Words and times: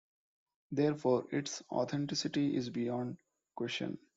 Therefore, 0.71 1.27
its 1.31 1.61
authenticity 1.71 2.55
is 2.55 2.71
beyond 2.71 3.19
question. 3.55 3.99